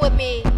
with 0.00 0.14
me. 0.14 0.49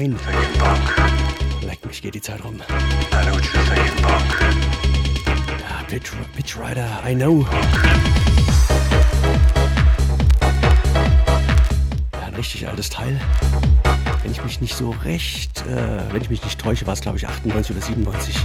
20 0.00 0.08
nach 0.08 0.96
9. 0.96 1.66
Leck 1.66 1.84
mich, 1.84 2.00
geht 2.00 2.14
die 2.14 2.22
Zeit 2.22 2.42
rum. 2.42 2.58
Ja, 3.10 3.20
Pitch, 5.88 6.12
Pitch 6.34 6.56
Rider, 6.56 6.88
I 7.06 7.14
know. 7.14 7.46
Ja, 12.12 12.26
ein 12.26 12.34
richtig 12.34 12.66
altes 12.66 12.88
Teil. 12.88 13.20
Wenn 14.22 14.32
ich 14.32 14.42
mich 14.42 14.62
nicht 14.62 14.74
so 14.74 14.90
recht, 15.04 15.66
äh, 15.66 16.00
wenn 16.10 16.22
ich 16.22 16.30
mich 16.30 16.42
nicht 16.42 16.58
täusche, 16.58 16.86
war 16.86 16.94
es 16.94 17.02
glaube 17.02 17.18
ich 17.18 17.26
98 17.26 17.76
oder 17.76 17.84
97. 17.84 18.36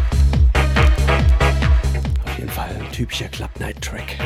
Auf 2.25 2.37
jeden 2.37 2.49
Fall 2.51 2.69
ein 2.69 2.91
typischer 2.91 3.29
Club 3.29 3.51
Night 3.59 3.81
Track. 3.81 4.17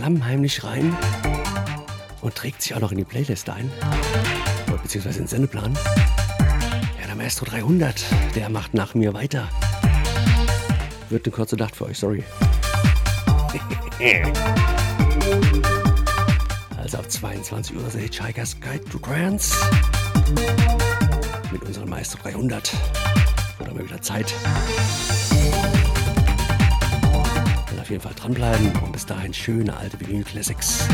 Klammheimlich 0.00 0.64
rein 0.64 0.96
und 2.22 2.34
trägt 2.34 2.62
sich 2.62 2.74
auch 2.74 2.80
noch 2.80 2.90
in 2.90 2.96
die 2.96 3.04
Playlist 3.04 3.50
ein, 3.50 3.70
beziehungsweise 4.82 5.18
in 5.18 5.24
den 5.24 5.28
Sendeplan. 5.28 5.76
Ja, 6.98 7.06
der 7.06 7.16
Maestro 7.16 7.44
300, 7.44 8.02
der 8.34 8.48
macht 8.48 8.72
nach 8.72 8.94
mir 8.94 9.12
weiter. 9.12 9.46
Wird 11.10 11.26
eine 11.26 11.32
kurze 11.34 11.56
Nacht 11.56 11.76
für 11.76 11.84
euch, 11.84 11.98
sorry. 11.98 12.24
also 16.78 16.96
ab 16.96 17.10
22 17.10 17.76
Uhr 17.76 17.90
seht 17.90 18.14
Hitchhiker's 18.14 18.58
Guide 18.58 18.86
to 18.86 18.96
Trance 18.98 19.54
mit 21.52 21.62
unserem 21.62 21.90
Maestro 21.90 22.18
300. 22.22 22.72
Wird 23.58 23.74
mal 23.74 23.84
wieder 23.84 24.00
Zeit. 24.00 24.32
Jeden 27.90 28.02
Fall 28.02 28.14
dranbleiben 28.14 28.70
und 28.84 28.92
bis 28.92 29.04
dahin 29.04 29.34
schöne 29.34 29.76
alte 29.76 29.98
Vinyl 29.98 30.22
Classics. 30.22 30.86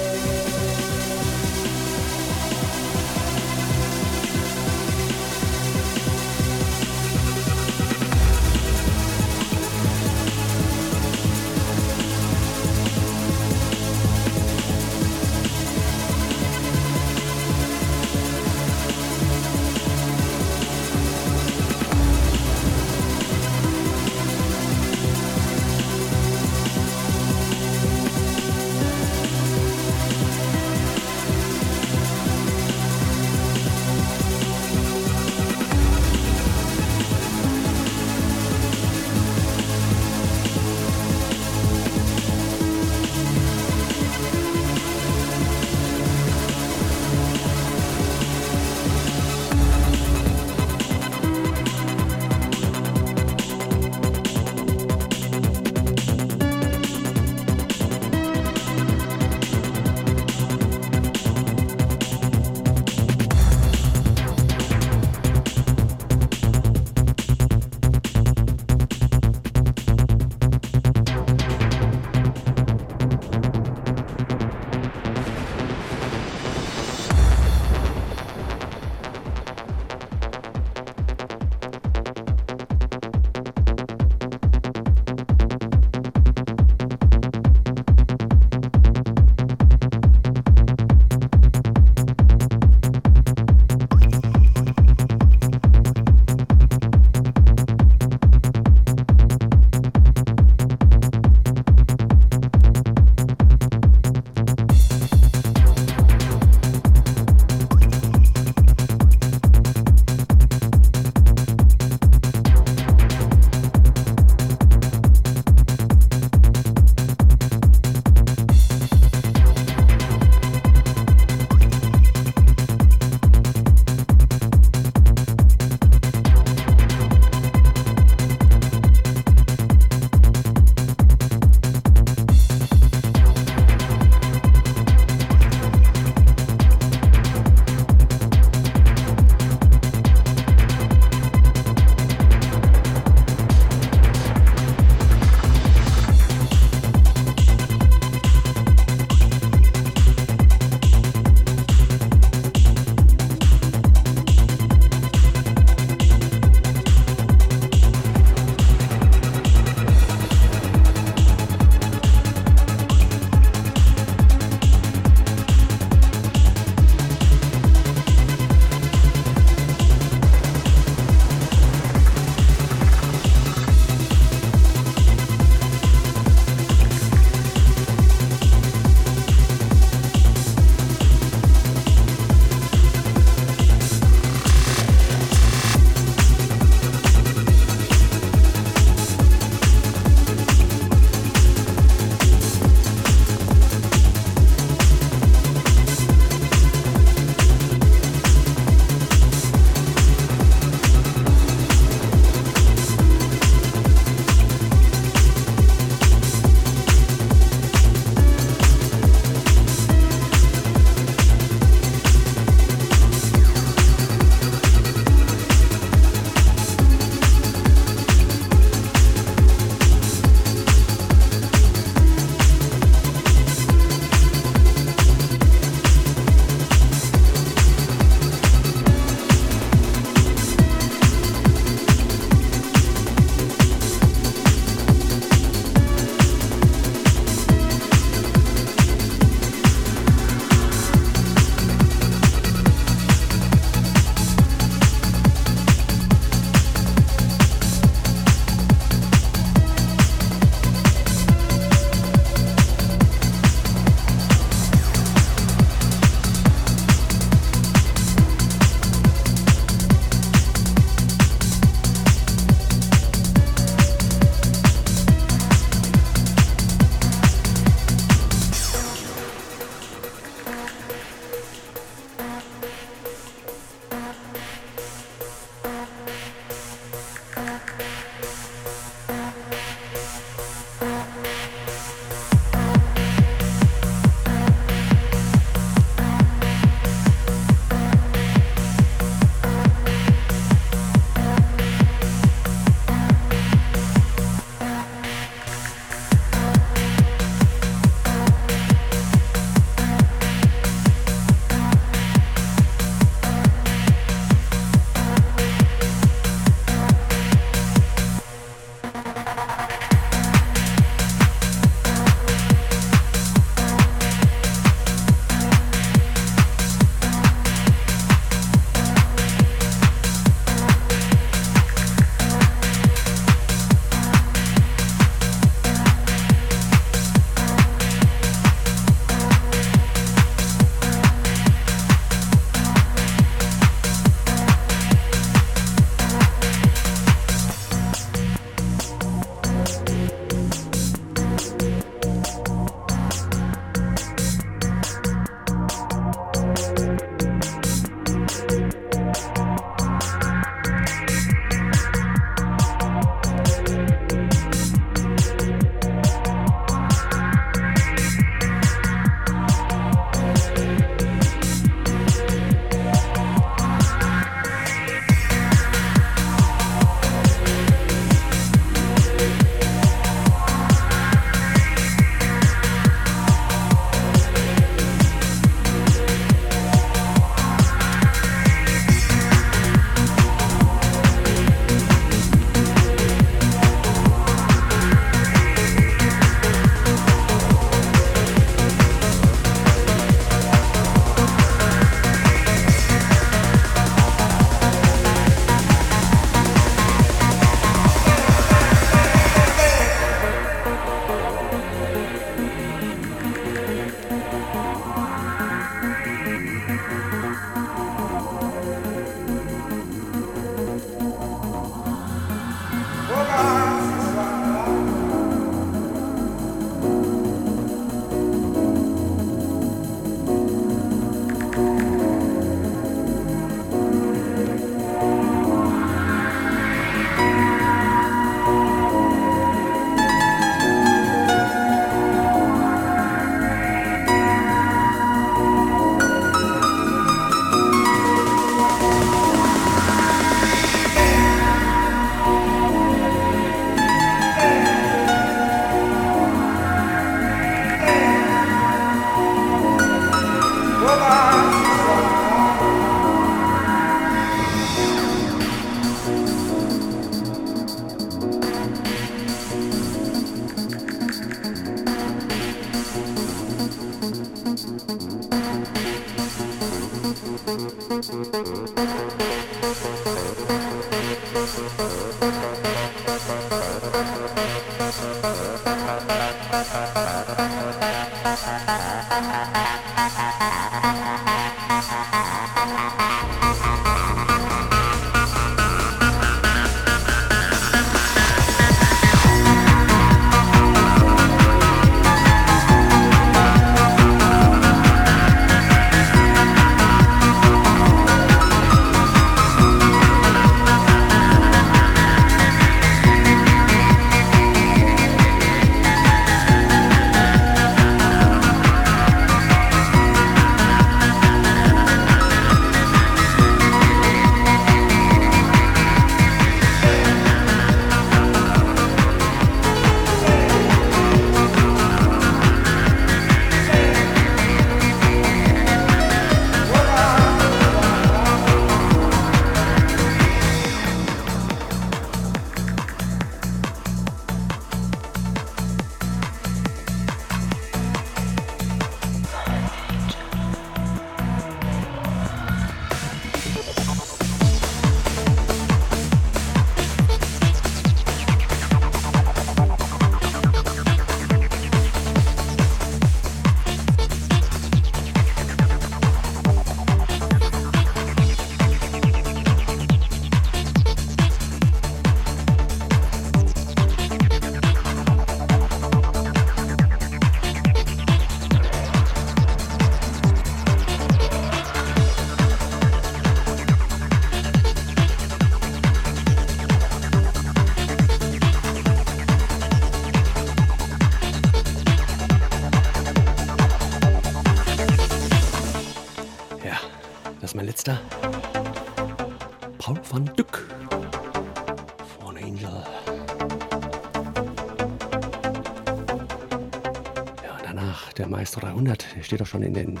300 598.88 599.06
steht 599.22 599.40
doch 599.40 599.46
schon 599.46 599.62
in 599.62 599.74
den 599.74 600.00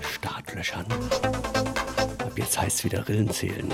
Startlöchern. 0.00 0.86
Ab 2.18 2.32
jetzt 2.36 2.60
heißt 2.60 2.78
es 2.78 2.84
wieder 2.84 3.06
Rillen 3.08 3.30
zählen. 3.30 3.72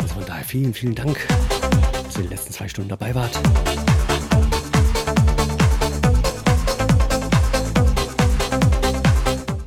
Also 0.00 0.14
von 0.14 0.26
daher 0.26 0.44
vielen, 0.44 0.74
vielen 0.74 0.94
Dank, 0.96 1.18
dass 1.92 2.16
ihr 2.16 2.22
die 2.22 2.28
letzten 2.28 2.52
zwei 2.52 2.66
Stunden 2.66 2.90
dabei 2.90 3.14
wart. 3.14 3.38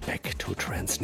Back 0.05 0.37
to 0.37 0.53
Trans 0.55 0.99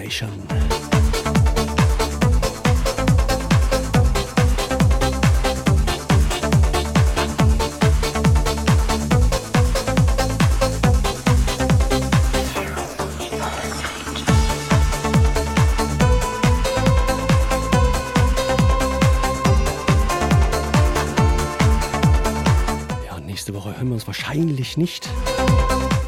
Wahrscheinlich 24.77 25.01
nicht. 25.01 25.09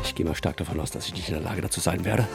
Ich 0.03 0.13
gehe 0.15 0.25
mal 0.25 0.35
stark 0.35 0.57
davon 0.57 0.79
aus, 0.79 0.91
dass 0.91 1.07
ich 1.07 1.13
nicht 1.15 1.27
in 1.29 1.33
der 1.33 1.43
Lage 1.43 1.61
dazu 1.61 1.79
sein 1.79 2.05
werde. 2.05 2.27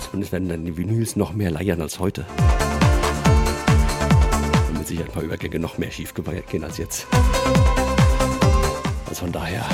Zumindest 0.00 0.32
werden 0.32 0.48
dann 0.48 0.64
die 0.64 0.76
Vinyls 0.76 1.14
noch 1.14 1.32
mehr 1.32 1.52
leiern 1.52 1.80
als 1.80 2.00
heute. 2.00 2.26
Und 4.68 4.78
mit 4.78 4.88
Sicherheit 4.88 5.10
ein 5.10 5.12
paar 5.12 5.22
Übergänge 5.22 5.60
noch 5.60 5.78
mehr 5.78 5.90
schief 5.92 6.14
gehen 6.14 6.64
als 6.64 6.78
jetzt. 6.78 7.06
Also 9.08 9.20
von 9.20 9.30
daher 9.32 9.64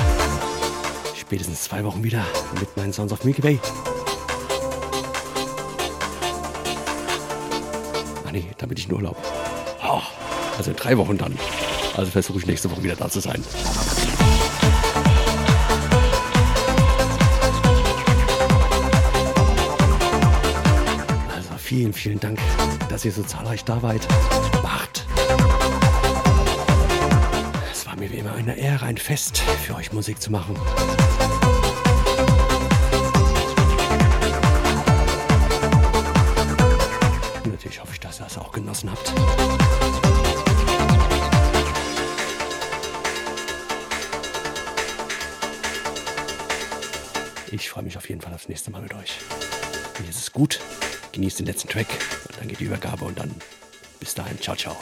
spätestens 1.15 1.63
zwei 1.63 1.83
Wochen 1.83 2.03
wieder 2.03 2.23
mit 2.59 2.77
meinen 2.77 2.93
Sounds 2.93 3.13
of 3.13 3.23
Milky 3.23 3.43
Way. 3.43 3.59
Ah 8.25 8.31
nee, 8.31 8.45
da 8.57 8.67
bin 8.67 8.77
ich 8.77 8.87
in 8.87 8.93
Urlaub. 8.93 9.17
Oh, 9.83 10.01
also 10.57 10.69
in 10.69 10.77
drei 10.77 10.97
Wochen 10.97 11.17
dann. 11.17 11.37
Also 11.95 12.11
versuche 12.11 12.39
ich 12.39 12.47
nächste 12.47 12.71
Woche 12.71 12.83
wieder 12.83 12.95
da 12.95 13.09
zu 13.09 13.19
sein. 13.19 13.43
Also 21.35 21.49
vielen, 21.57 21.93
vielen 21.93 22.19
Dank, 22.19 22.39
dass 22.89 23.05
ihr 23.05 23.11
so 23.11 23.21
zahlreich 23.23 23.63
da 23.63 23.81
wart. 23.81 24.07
Macht. 24.63 25.05
Es 27.71 27.85
war 27.85 27.95
mir 27.95 28.11
wie 28.11 28.17
immer 28.17 28.33
eine 28.33 28.57
Ehre, 28.57 28.85
ein 28.85 28.97
Fest 28.97 29.37
für 29.37 29.75
euch 29.75 29.93
Musik 29.93 30.19
zu 30.21 30.31
machen. 30.31 30.55
Freue 47.83 47.87
mich 47.87 47.97
auf 47.97 48.07
jeden 48.07 48.21
Fall 48.21 48.33
aufs 48.33 48.47
nächste 48.47 48.71
Mal 48.71 48.81
mit 48.81 48.93
euch. 48.93 49.17
Mir 49.99 50.09
ist 50.09 50.17
es 50.19 50.31
gut. 50.31 50.61
Genießt 51.11 51.39
den 51.39 51.47
letzten 51.47 51.67
Track 51.67 51.87
und 52.29 52.39
dann 52.39 52.47
geht 52.47 52.61
die 52.61 52.65
Übergabe 52.65 53.03
und 53.03 53.19
dann 53.19 53.29
bis 53.99 54.15
dahin. 54.15 54.39
Ciao, 54.39 54.55
ciao. 54.55 54.77